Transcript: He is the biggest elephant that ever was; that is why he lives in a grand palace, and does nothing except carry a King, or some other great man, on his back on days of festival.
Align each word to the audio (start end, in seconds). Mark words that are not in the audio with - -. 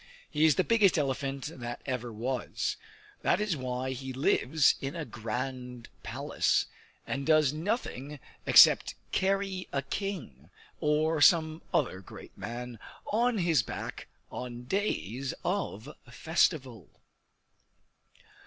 He 0.31 0.45
is 0.45 0.55
the 0.55 0.63
biggest 0.63 0.97
elephant 0.97 1.51
that 1.59 1.79
ever 1.85 2.11
was; 2.11 2.75
that 3.21 3.39
is 3.39 3.55
why 3.55 3.91
he 3.91 4.11
lives 4.11 4.73
in 4.81 4.95
a 4.95 5.05
grand 5.05 5.89
palace, 6.01 6.65
and 7.05 7.23
does 7.23 7.53
nothing 7.53 8.19
except 8.47 8.95
carry 9.11 9.67
a 9.71 9.83
King, 9.83 10.49
or 10.79 11.21
some 11.21 11.61
other 11.71 11.99
great 12.01 12.35
man, 12.35 12.79
on 13.13 13.37
his 13.37 13.61
back 13.61 14.07
on 14.31 14.63
days 14.63 15.35
of 15.45 15.95
festival. 16.09 16.89